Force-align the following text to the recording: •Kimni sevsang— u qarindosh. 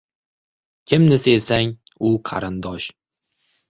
•Kimni 0.87 1.21
sevsang— 1.27 1.77
u 2.09 2.17
qarindosh. 2.31 2.93